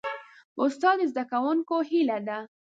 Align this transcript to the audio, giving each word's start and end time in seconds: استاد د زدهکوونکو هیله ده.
استاد 0.63 0.97
د 1.05 1.09
زدهکوونکو 1.11 1.75
هیله 1.89 2.17
ده. 2.27 2.39